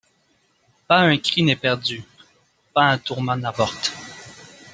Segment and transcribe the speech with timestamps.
[0.87, 2.03] Pas un cri n’est perdu,
[2.73, 3.93] pas un tourment n’avorte;